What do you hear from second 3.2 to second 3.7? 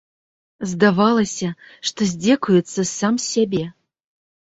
з сябе.